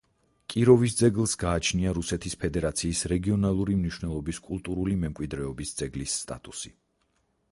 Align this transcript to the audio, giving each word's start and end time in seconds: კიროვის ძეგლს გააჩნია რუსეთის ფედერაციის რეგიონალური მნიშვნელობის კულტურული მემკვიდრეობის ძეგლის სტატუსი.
კიროვის 0.51 0.93
ძეგლს 0.99 1.35
გააჩნია 1.41 1.91
რუსეთის 1.97 2.35
ფედერაციის 2.45 3.01
რეგიონალური 3.13 3.77
მნიშვნელობის 3.81 4.39
კულტურული 4.47 4.97
მემკვიდრეობის 5.05 5.75
ძეგლის 5.83 6.19
სტატუსი. 6.23 6.73